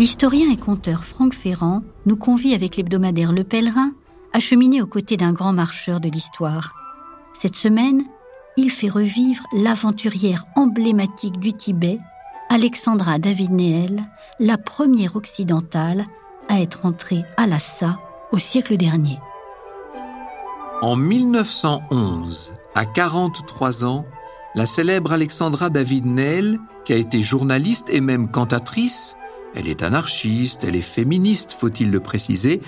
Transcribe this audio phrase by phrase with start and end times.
[0.00, 3.92] L'historien et conteur Franck Ferrand nous convie avec l'hebdomadaire Le Pèlerin
[4.32, 6.72] à cheminer aux côtés d'un grand marcheur de l'histoire.
[7.34, 8.04] Cette semaine,
[8.56, 11.98] il fait revivre l'aventurière emblématique du Tibet,
[12.48, 14.02] Alexandra David Nehel,
[14.38, 16.06] la première occidentale
[16.48, 17.98] à être entrée à Lhasa
[18.32, 19.18] au siècle dernier.
[20.80, 24.06] En 1911, à 43 ans,
[24.54, 29.18] la célèbre Alexandra David Nehel, qui a été journaliste et même cantatrice,
[29.54, 32.60] elle est anarchiste, elle est féministe, faut-il le préciser,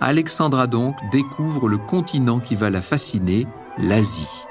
[0.00, 3.46] Alexandra donc découvre le continent qui va la fasciner,
[3.78, 4.46] l'Asie.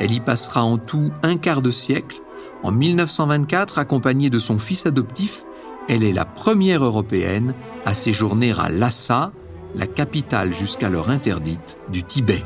[0.00, 2.20] Elle y passera en tout un quart de siècle.
[2.62, 5.44] En 1924, accompagnée de son fils adoptif,
[5.88, 7.54] elle est la première européenne
[7.86, 9.32] à séjourner à Lhasa,
[9.74, 12.42] la capitale jusqu'alors interdite du Tibet.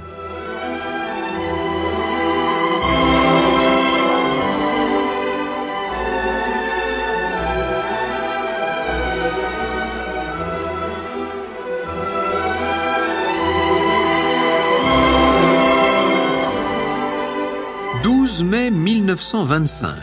[18.42, 19.94] 12 mai 1925,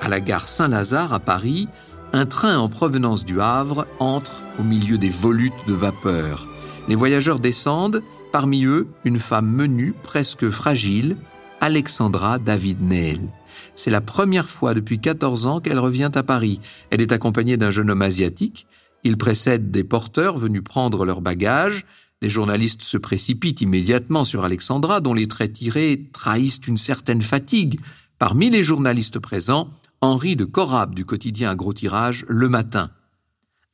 [0.00, 1.68] à la gare Saint-Lazare à Paris,
[2.14, 6.46] un train en provenance du Havre entre au milieu des volutes de vapeur.
[6.88, 11.18] Les voyageurs descendent, parmi eux une femme menue, presque fragile,
[11.60, 13.20] Alexandra David Neil.
[13.74, 16.60] C'est la première fois depuis 14 ans qu'elle revient à Paris.
[16.88, 18.66] Elle est accompagnée d'un jeune homme asiatique.
[19.04, 21.84] Il précède des porteurs venus prendre leurs bagages.
[22.22, 27.80] Les journalistes se précipitent immédiatement sur Alexandra, dont les traits tirés trahissent une certaine fatigue.
[28.20, 29.70] Parmi les journalistes présents,
[30.00, 32.92] Henri de Corab du quotidien à gros tirage, Le Matin.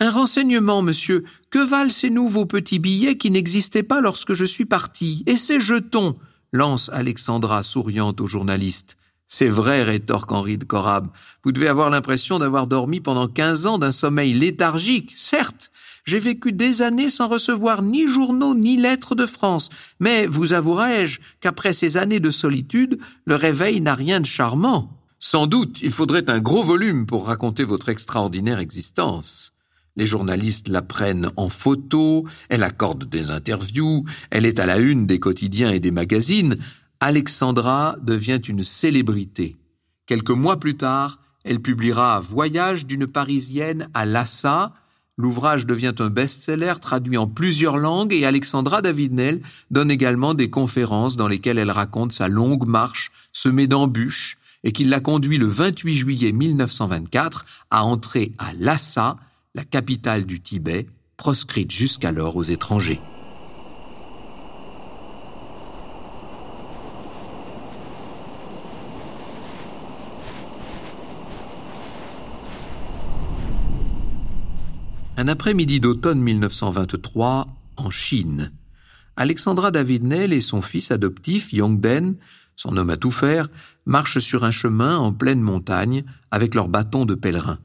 [0.01, 1.25] Un renseignement, monsieur.
[1.51, 5.25] Que valent ces nouveaux petits billets qui n'existaient pas lorsque je suis parti?
[5.27, 6.17] Et ces jetons?
[6.51, 8.97] lance Alexandra souriante au journaliste.
[9.31, 11.08] C'est vrai, rétorque Henri de Corab.
[11.45, 15.70] Vous devez avoir l'impression d'avoir dormi pendant quinze ans d'un sommeil léthargique, certes,
[16.08, 19.69] j'ai vécu des années sans recevoir ni journaux ni lettres de France,
[20.01, 24.91] mais vous avouerai-je qu'après ces années de solitude, le réveil n'a rien de charmant.
[25.19, 29.52] Sans doute, il faudrait un gros volume pour raconter votre extraordinaire existence.
[29.96, 35.07] Les journalistes la prennent en photo, elle accorde des interviews, elle est à la une
[35.07, 36.57] des quotidiens et des magazines.
[37.01, 39.57] Alexandra devient une célébrité.
[40.07, 44.73] Quelques mois plus tard, elle publiera Voyage d'une Parisienne à Lhasa,
[45.18, 49.40] L'ouvrage devient un best-seller traduit en plusieurs langues et Alexandra Davidnel
[49.73, 54.84] donne également des conférences dans lesquelles elle raconte sa longue marche semée d'embûches et qui
[54.84, 59.17] l'a conduit le 28 juillet 1924 à entrer à Lhasa,
[59.57, 60.86] la capitale du Tibet,
[61.17, 63.01] proscrite jusqu'alors aux étrangers.
[75.18, 78.52] Un après-midi d'automne 1923, en Chine,
[79.17, 82.14] Alexandra David-Nel et son fils adoptif Yongden,
[82.55, 83.48] son homme à tout faire,
[83.84, 87.58] marchent sur un chemin en pleine montagne avec leur bâton de pèlerin.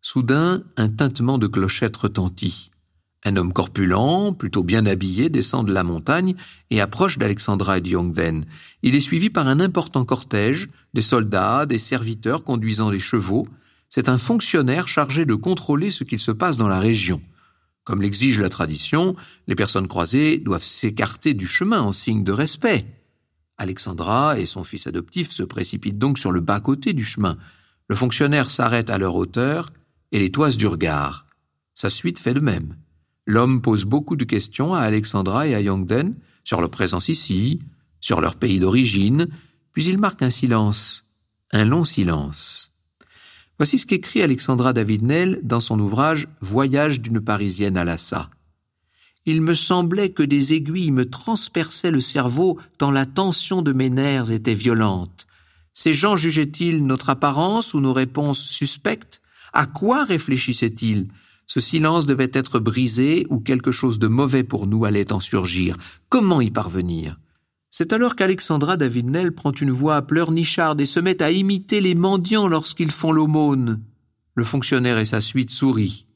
[0.00, 2.70] Soudain, un tintement de clochette retentit.
[3.24, 6.36] Un homme corpulent, plutôt bien habillé, descend de la montagne
[6.70, 8.44] et approche d'Alexandra et de Yongden.
[8.84, 13.48] Il est suivi par un important cortège, des soldats, des serviteurs conduisant les chevaux,
[13.94, 17.20] c'est un fonctionnaire chargé de contrôler ce qu'il se passe dans la région.
[17.84, 19.16] Comme l'exige la tradition,
[19.46, 22.86] les personnes croisées doivent s'écarter du chemin en signe de respect.
[23.58, 27.36] Alexandra et son fils adoptif se précipitent donc sur le bas-côté du chemin.
[27.88, 29.68] Le fonctionnaire s'arrête à leur hauteur
[30.10, 31.26] et les toise du regard.
[31.74, 32.76] Sa suite fait de même.
[33.26, 36.14] L'homme pose beaucoup de questions à Alexandra et à Yongden
[36.44, 37.58] sur leur présence ici,
[38.00, 39.28] sur leur pays d'origine,
[39.72, 41.04] puis il marque un silence,
[41.50, 42.71] un long silence.
[43.62, 48.28] Voici ce qu'écrit Alexandra David-Nel dans son ouvrage Voyage d'une Parisienne à Lhasa.
[49.24, 53.88] Il me semblait que des aiguilles me transperçaient le cerveau tant la tension de mes
[53.88, 55.28] nerfs était violente.
[55.74, 59.22] Ces gens jugeaient-ils notre apparence ou nos réponses suspectes?
[59.52, 61.06] À quoi réfléchissaient-ils?
[61.46, 65.76] Ce silence devait être brisé ou quelque chose de mauvais pour nous allait en surgir.
[66.08, 67.16] Comment y parvenir?
[67.72, 72.46] C'est alors qu'Alexandra David-Nel prend une voix pleurnicharde et se met à imiter les mendiants
[72.46, 73.80] lorsqu'ils font l'aumône.
[74.34, 76.06] Le fonctionnaire et sa suite sourient.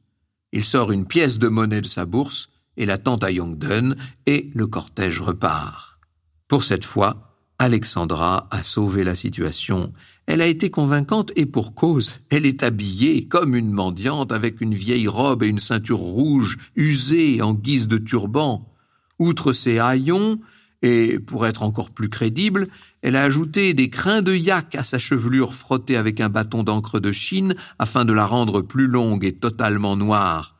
[0.52, 4.50] Il sort une pièce de monnaie de sa bourse et la tente à Yongden et
[4.54, 5.98] le cortège repart.
[6.46, 9.94] Pour cette fois, Alexandra a sauvé la situation.
[10.26, 12.20] Elle a été convaincante et pour cause.
[12.28, 17.40] Elle est habillée comme une mendiante avec une vieille robe et une ceinture rouge usée
[17.40, 18.70] en guise de turban.
[19.18, 20.38] Outre ses haillons,
[20.82, 22.68] et, pour être encore plus crédible,
[23.02, 27.00] elle a ajouté des crins de yak à sa chevelure frottée avec un bâton d'encre
[27.00, 30.56] de Chine afin de la rendre plus longue et totalement noire.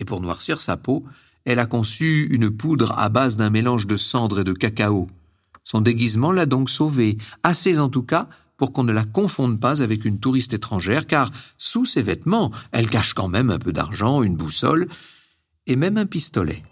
[0.00, 1.04] Et pour noircir sa peau,
[1.44, 5.08] elle a conçu une poudre à base d'un mélange de cendre et de cacao.
[5.64, 9.82] Son déguisement l'a donc sauvée, assez en tout cas pour qu'on ne la confonde pas
[9.82, 14.22] avec une touriste étrangère, car sous ses vêtements, elle cache quand même un peu d'argent,
[14.22, 14.86] une boussole
[15.66, 16.62] et même un pistolet.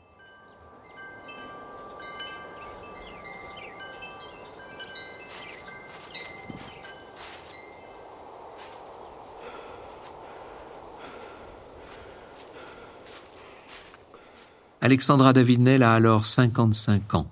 [14.89, 17.31] Alexandra Davidnel a alors 55 ans.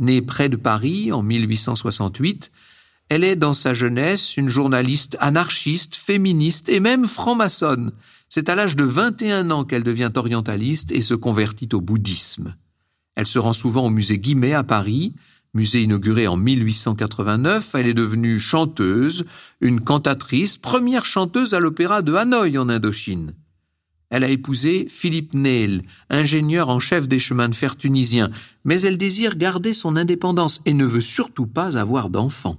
[0.00, 2.50] Née près de Paris en 1868,
[3.08, 7.92] elle est dans sa jeunesse une journaliste anarchiste, féministe et même franc-maçonne.
[8.28, 12.54] C'est à l'âge de 21 ans qu'elle devient orientaliste et se convertit au bouddhisme.
[13.16, 15.14] Elle se rend souvent au musée Guimet à Paris,
[15.54, 17.70] musée inauguré en 1889.
[17.76, 19.24] Elle est devenue chanteuse,
[19.62, 23.32] une cantatrice, première chanteuse à l'opéra de Hanoï en Indochine.
[24.14, 28.30] Elle a épousé Philippe Neil, ingénieur en chef des chemins de fer tunisiens,
[28.64, 32.56] mais elle désire garder son indépendance et ne veut surtout pas avoir d'enfants.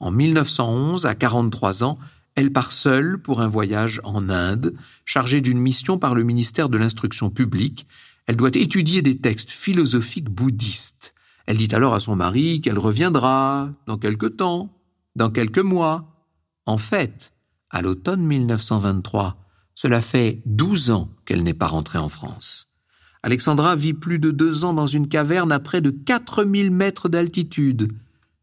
[0.00, 1.98] En 1911, à 43 ans,
[2.34, 4.74] elle part seule pour un voyage en Inde,
[5.06, 7.86] chargée d'une mission par le ministère de l'Instruction publique.
[8.26, 11.14] Elle doit étudier des textes philosophiques bouddhistes.
[11.46, 14.68] Elle dit alors à son mari qu'elle reviendra dans quelque temps,
[15.16, 16.26] dans quelques mois.
[16.66, 17.32] En fait,
[17.70, 19.47] à l'automne 1923,
[19.80, 22.66] cela fait douze ans qu'elle n'est pas rentrée en France.
[23.22, 27.92] Alexandra vit plus de deux ans dans une caverne à près de 4000 mètres d'altitude.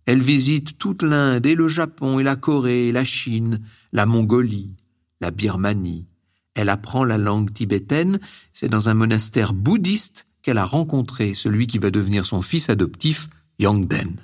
[0.06, 3.60] Elle visite toute l'Inde et le Japon et la Corée et la Chine,
[3.92, 4.78] la Mongolie,
[5.20, 6.08] la Birmanie.
[6.54, 8.22] Elle apprend la langue tibétaine,
[8.54, 13.28] c'est dans un monastère bouddhiste qu'elle a rencontré celui qui va devenir son fils adoptif,
[13.60, 14.22] Yongden.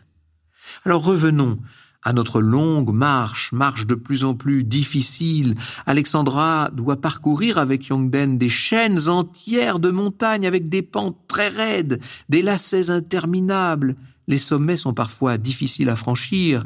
[0.86, 1.60] Alors revenons
[2.04, 5.56] à notre longue marche, marche de plus en plus difficile.
[5.86, 12.02] Alexandra doit parcourir avec Yongden des chaînes entières de montagnes avec des pentes très raides,
[12.30, 13.96] des lacets interminables.
[14.28, 16.66] Les sommets sont parfois difficiles à franchir.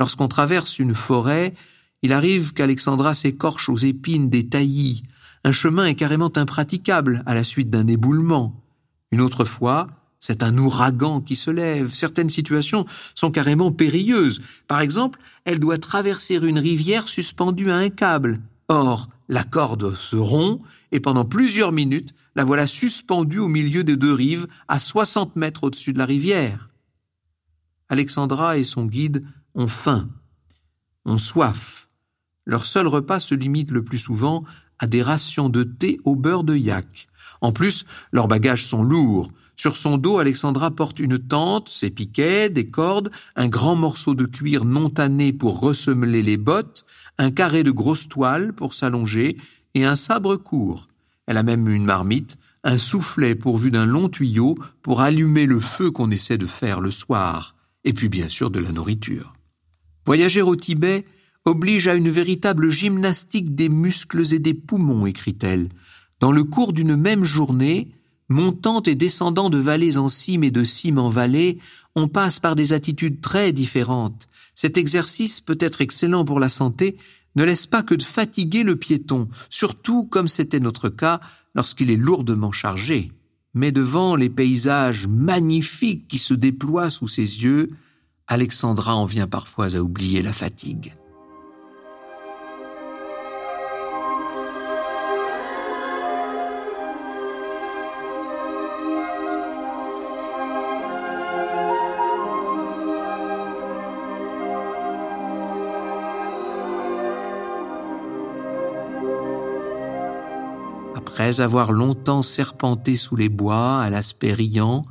[0.00, 1.54] Lorsqu'on traverse une forêt,
[2.02, 5.02] il arrive qu'Alexandra s'écorche aux épines des taillis.
[5.44, 8.62] Un chemin est carrément impraticable à la suite d'un éboulement.
[9.12, 9.88] Une autre fois,
[10.26, 11.92] c'est un ouragan qui se lève.
[11.92, 14.40] Certaines situations sont carrément périlleuses.
[14.66, 18.40] Par exemple, elle doit traverser une rivière suspendue à un câble.
[18.68, 20.62] Or, la corde se rompt
[20.92, 25.64] et pendant plusieurs minutes, la voilà suspendue au milieu des deux rives à 60 mètres
[25.64, 26.70] au-dessus de la rivière.
[27.90, 30.08] Alexandra et son guide ont faim,
[31.04, 31.90] ont soif.
[32.46, 34.44] Leur seul repas se limite le plus souvent
[34.78, 37.08] à des rations de thé au beurre de yak.
[37.42, 39.30] En plus, leurs bagages sont lourds.
[39.56, 44.26] Sur son dos, Alexandra porte une tente, ses piquets, des cordes, un grand morceau de
[44.26, 46.84] cuir non tanné pour ressemeler les bottes,
[47.18, 49.36] un carré de grosse toile pour s'allonger
[49.74, 50.88] et un sabre court.
[51.26, 55.90] Elle a même une marmite, un soufflet pourvu d'un long tuyau pour allumer le feu
[55.90, 57.54] qu'on essaie de faire le soir
[57.84, 59.34] et puis bien sûr de la nourriture.
[60.06, 61.04] Voyager au Tibet
[61.44, 65.68] oblige à une véritable gymnastique des muscles et des poumons, écrit-elle.
[66.20, 67.90] Dans le cours d'une même journée,
[68.28, 71.58] montant et descendant de vallées en cime et de cime en vallée,
[71.94, 74.28] on passe par des attitudes très différentes.
[74.54, 76.96] Cet exercice peut être excellent pour la santé,
[77.36, 81.20] ne laisse pas que de fatiguer le piéton, surtout comme c'était notre cas
[81.54, 83.12] lorsqu'il est lourdement chargé
[83.54, 87.70] mais devant les paysages magnifiques qui se déploient sous ses yeux,
[88.26, 90.94] Alexandra en vient parfois à oublier la fatigue.
[111.24, 114.84] Après avoir longtemps serpenté sous les bois à l'aspect riant,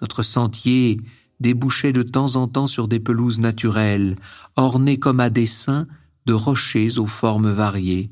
[0.00, 0.98] notre sentier
[1.40, 4.16] débouchait de temps en temps sur des pelouses naturelles,
[4.56, 5.86] ornées comme à dessein
[6.24, 8.08] de rochers aux formes variées.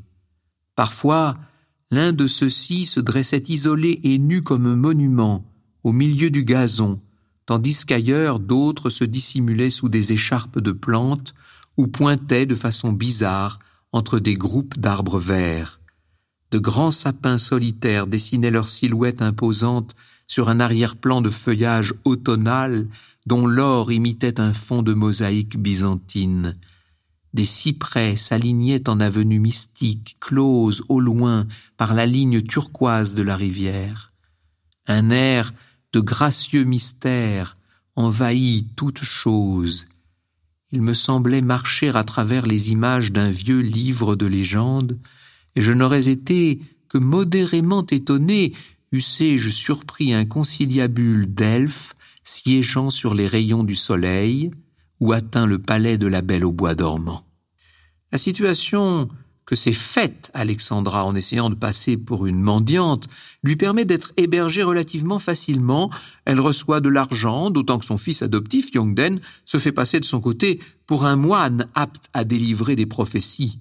[0.75, 1.38] Parfois,
[1.90, 5.42] l'un de ceux-ci se dressait isolé et nu comme un monument,
[5.82, 7.00] au milieu du gazon,
[7.46, 11.32] tandis qu'ailleurs d'autres se dissimulaient sous des écharpes de plantes
[11.78, 13.60] ou pointaient de façon bizarre
[13.92, 15.80] entre des groupes d'arbres verts.
[16.56, 19.94] De grands sapins solitaires dessinaient leurs silhouettes imposantes
[20.26, 22.88] sur un arrière-plan de feuillage automnal
[23.26, 26.56] dont l'or imitait un fond de mosaïque byzantine.
[27.34, 31.46] Des cyprès s'alignaient en avenues mystiques, closes au loin
[31.76, 34.14] par la ligne turquoise de la rivière.
[34.86, 35.52] Un air
[35.92, 37.58] de gracieux mystère
[37.96, 39.88] envahit toute chose.
[40.72, 44.98] Il me semblait marcher à travers les images d'un vieux livre de légendes
[45.56, 48.52] et je n'aurais été que modérément étonné
[48.92, 54.50] eussé-je surpris un conciliabule d'elfes siégeant sur les rayons du soleil
[55.00, 57.26] ou atteint le palais de la belle au bois dormant.
[58.12, 59.08] La situation
[59.44, 63.08] que s'est faite Alexandra en essayant de passer pour une mendiante
[63.44, 65.90] lui permet d'être hébergée relativement facilement.
[66.25, 70.20] Elle reçoit de l'argent, d'autant que son fils adoptif, Yongden, se fait passer de son
[70.20, 73.60] côté pour un moine apte à délivrer des prophéties.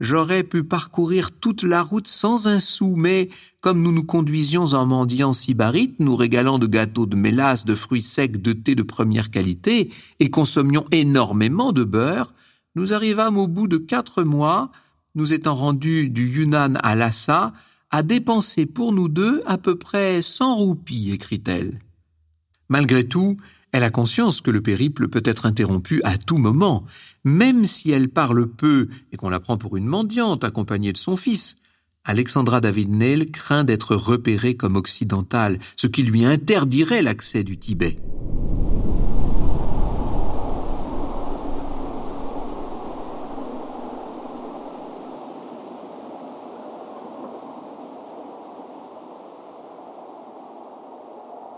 [0.00, 4.86] J'aurais pu parcourir toute la route sans un sou, mais comme nous nous conduisions en
[4.86, 9.30] mendiant sibarites, nous régalant de gâteaux de mélasse, de fruits secs, de thé de première
[9.30, 9.90] qualité,
[10.20, 12.32] et consommions énormément de beurre,
[12.76, 14.70] nous arrivâmes au bout de quatre mois,
[15.16, 17.52] nous étant rendus du Yunnan à Lhasa,
[17.90, 21.80] à dépenser pour nous deux à peu près cent roupies, écrit-elle.
[22.68, 23.36] Malgré tout,
[23.72, 26.84] elle a conscience que le périple peut être interrompu à tout moment,
[27.24, 31.16] même si elle parle peu et qu'on la prend pour une mendiante accompagnée de son
[31.16, 31.56] fils.
[32.04, 37.98] Alexandra David Neil craint d'être repérée comme occidentale, ce qui lui interdirait l'accès du Tibet.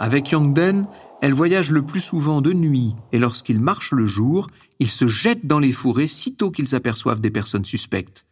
[0.00, 0.86] Avec Yongden,
[1.20, 4.48] elle voyage le plus souvent de nuit, et lorsqu'ils marchent le jour,
[4.78, 8.24] ils se jettent dans les fourrés sitôt qu'ils aperçoivent des personnes suspectes.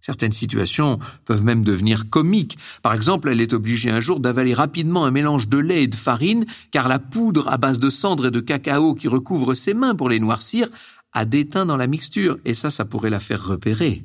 [0.00, 2.56] Certaines situations peuvent même devenir comiques.
[2.82, 5.96] Par exemple, elle est obligée un jour d'avaler rapidement un mélange de lait et de
[5.96, 9.96] farine, car la poudre à base de cendres et de cacao qui recouvre ses mains
[9.96, 10.68] pour les noircir
[11.12, 14.04] a déteint dans la mixture, et ça, ça pourrait la faire repérer.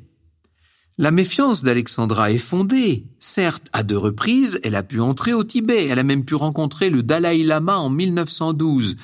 [0.96, 3.08] La méfiance d'Alexandra est fondée.
[3.18, 5.88] Certes, à deux reprises, elle a pu entrer au Tibet.
[5.88, 8.96] Elle a même pu rencontrer le Dalai Lama en 1912.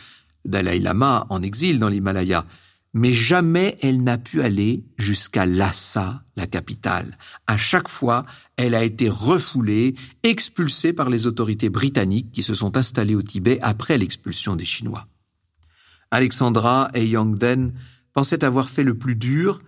[0.44, 2.46] Le Dalai Lama en exil dans l'Himalaya.
[2.94, 7.18] Mais jamais elle n'a pu aller jusqu'à Lhasa, la capitale.
[7.48, 8.24] À chaque fois,
[8.56, 13.58] elle a été refoulée, expulsée par les autorités britanniques qui se sont installées au Tibet
[13.62, 15.08] après l'expulsion des Chinois.
[16.12, 17.72] Alexandra et Yangden
[18.12, 19.60] pensaient avoir fait le plus dur.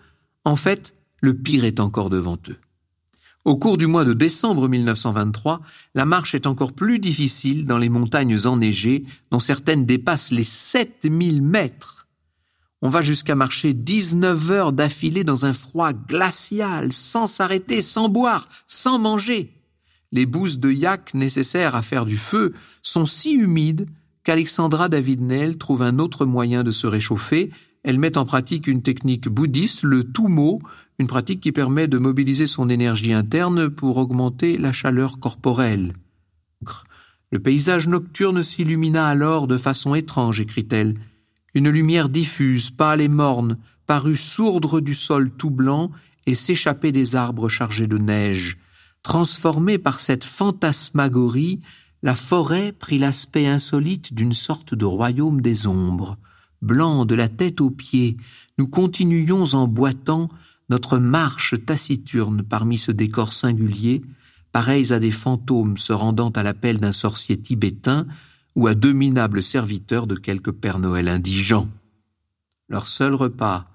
[0.45, 2.59] En fait, le pire est encore devant eux.
[3.45, 5.63] Au cours du mois de décembre 1923,
[5.95, 11.43] la marche est encore plus difficile dans les montagnes enneigées, dont certaines dépassent les 7000
[11.43, 12.07] mètres.
[12.83, 18.49] On va jusqu'à marcher 19 heures d'affilée dans un froid glacial, sans s'arrêter, sans boire,
[18.67, 19.53] sans manger.
[20.13, 22.53] Les bouses de yak nécessaires à faire du feu
[22.83, 23.89] sont si humides
[24.25, 27.51] qu'Alexandra David-Nel trouve un autre moyen de se réchauffer.
[27.85, 30.63] Elle met en pratique une technique bouddhiste, le tumo,
[30.99, 35.95] une pratique qui permet de mobiliser son énergie interne pour augmenter la chaleur corporelle.
[37.33, 40.97] Le paysage nocturne s'illumina alors de façon étrange, écrit-elle.
[41.55, 45.91] Une lumière diffuse, pâle et morne, parut sourdre du sol tout blanc
[46.27, 48.59] et s'échapper des arbres chargés de neige.
[49.03, 51.61] Transformée par cette fantasmagorie,
[52.03, 56.17] la forêt prit l'aspect insolite d'une sorte de royaume des ombres.
[56.63, 58.17] Blanc de la tête aux pieds,
[58.57, 60.31] nous continuions en boitant
[60.69, 64.03] notre marche taciturne parmi ce décor singulier,
[64.53, 68.07] pareils à des fantômes se rendant à l'appel d'un sorcier tibétain
[68.55, 71.69] ou à deux minables serviteurs de quelque Père Noël indigent.
[72.69, 73.67] Leur seul repas,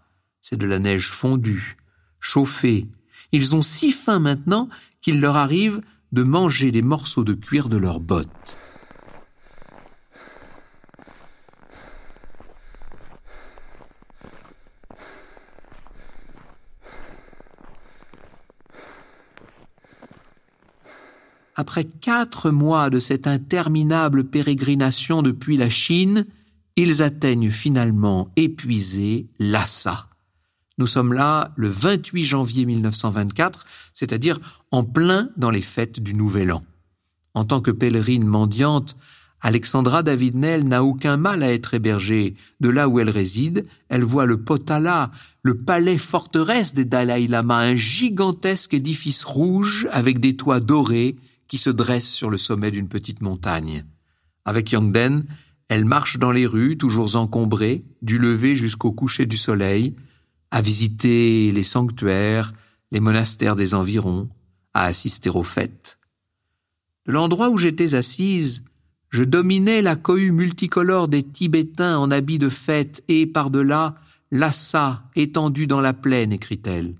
[0.41, 1.77] c'est de la neige fondue,
[2.19, 2.87] chauffée.
[3.31, 4.69] Ils ont si faim maintenant
[5.01, 5.81] qu'il leur arrive
[6.13, 8.57] de manger des morceaux de cuir de leurs bottes.
[21.57, 26.27] Après quatre mois de cette interminable pérégrination depuis la Chine,
[26.75, 30.07] ils atteignent finalement, épuisés, Lhasa.
[30.77, 36.51] Nous sommes là le 28 janvier 1924, c'est-à-dire en plein dans les fêtes du Nouvel
[36.51, 36.63] An.
[37.33, 38.95] En tant que pèlerine mendiante,
[39.41, 42.35] Alexandra David-Nel n'a aucun mal à être hébergée.
[42.59, 45.11] De là où elle réside, elle voit le Potala,
[45.41, 51.15] le palais forteresse des Dalai Lama, un gigantesque édifice rouge avec des toits dorés
[51.47, 53.85] qui se dresse sur le sommet d'une petite montagne.
[54.45, 55.25] Avec Yangden,
[55.69, 59.95] elle marche dans les rues, toujours encombrées, du lever jusqu'au coucher du soleil,
[60.51, 62.53] à visiter les sanctuaires,
[62.91, 64.29] les monastères des environs,
[64.73, 65.99] à assister aux fêtes.
[67.05, 68.63] De l'endroit où j'étais assise,
[69.09, 73.95] je dominais la cohue multicolore des Tibétains en habits de fête et, par-delà,
[74.31, 76.95] Lhasa étendu dans la plaine, écrit-elle.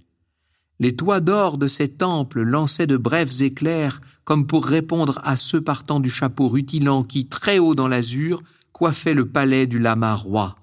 [0.79, 5.62] Les toits d'or de ces temples lançaient de brefs éclairs comme pour répondre à ceux
[5.62, 8.43] partant du chapeau rutilant qui, très haut dans l'azur,
[8.74, 10.57] coiffait le palais du lama roi.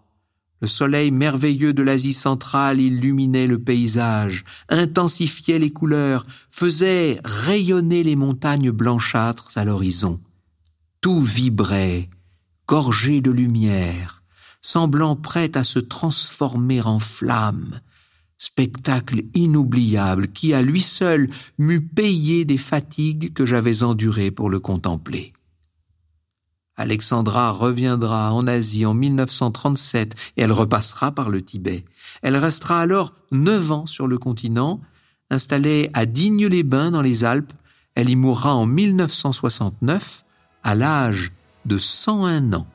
[0.61, 8.17] Le soleil merveilleux de l'Asie centrale illuminait le paysage, intensifiait les couleurs, faisait rayonner les
[8.17, 10.21] montagnes blanchâtres à l'horizon.
[11.01, 12.09] Tout vibrait,
[12.69, 14.23] gorgé de lumière,
[14.63, 17.81] semblant prêt à se transformer en flamme,
[18.39, 24.61] spectacle inoubliable qui à lui seul m'eût payé des fatigues que j'avais endurées pour le
[24.61, 25.33] contempler.
[26.77, 31.85] Alexandra reviendra en Asie en 1937 et elle repassera par le Tibet.
[32.23, 34.81] Elle restera alors neuf ans sur le continent,
[35.31, 37.53] installée à Digne-les-Bains dans les Alpes.
[37.95, 40.25] Elle y mourra en 1969
[40.65, 41.31] à l'âge
[41.65, 42.67] de 101 ans.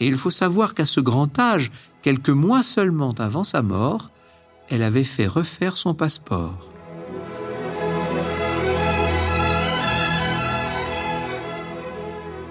[0.00, 1.70] Et il faut savoir qu'à ce grand âge,
[2.02, 4.10] quelques mois seulement avant sa mort,
[4.68, 6.70] elle avait fait refaire son passeport.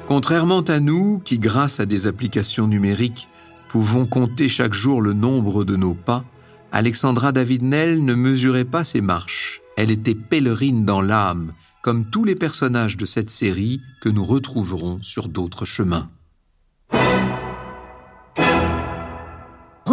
[0.08, 3.28] Contrairement à nous, qui grâce à des applications numériques
[3.70, 6.24] pouvons compter chaque jour le nombre de nos pas,
[6.72, 9.62] Alexandra David-Nell ne mesurait pas ses marches.
[9.78, 15.00] Elle était pèlerine dans l'âme, comme tous les personnages de cette série que nous retrouverons
[15.02, 16.10] sur d'autres chemins.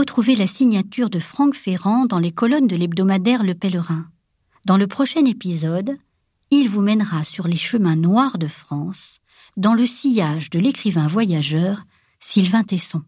[0.03, 4.09] Retrouvez la signature de Franck Ferrand dans les colonnes de l'hebdomadaire Le Pèlerin.
[4.65, 5.97] Dans le prochain épisode,
[6.51, 9.21] il vous mènera sur les chemins noirs de France,
[9.57, 11.85] dans le sillage de l'écrivain voyageur
[12.19, 13.05] Sylvain Tesson.